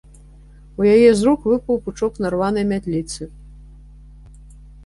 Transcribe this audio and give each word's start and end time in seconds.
У 0.81 0.87
яе 0.95 1.09
з 1.19 1.27
рук 1.27 1.41
выпаў 1.51 1.75
пучок 1.87 2.13
нарванай 2.27 2.65
мятліцы. 2.73 3.31